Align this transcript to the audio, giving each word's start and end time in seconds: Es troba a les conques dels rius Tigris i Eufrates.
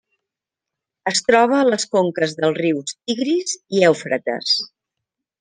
Es 1.11 1.19
troba 1.27 1.59
a 1.63 1.67
les 1.67 1.85
conques 1.97 2.33
dels 2.39 2.57
rius 2.63 2.97
Tigris 2.97 3.55
i 3.79 3.85
Eufrates. 3.91 4.57